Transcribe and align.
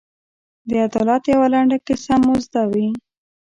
د 0.69 0.71
عدالت 0.87 1.23
یوه 1.33 1.47
لنډه 1.53 1.77
کیسه 1.87 2.15
مو 2.23 2.33
زده 2.45 2.63
وي. 2.71 2.89